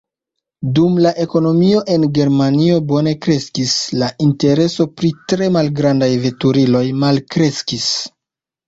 Dum 0.77 0.95
la 1.05 1.11
ekonomio 1.25 1.81
en 1.97 2.07
Germanio 2.15 2.79
bone 2.93 3.15
kreskis, 3.27 3.77
la 4.05 4.11
intereso 4.29 4.89
pri 4.97 5.15
tre 5.35 5.53
malgrandaj 5.61 6.13
veturiloj 6.27 6.87
malkreskis. 7.07 7.91